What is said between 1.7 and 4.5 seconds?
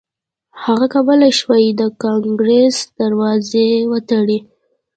د کانګریس دروازې وتړي.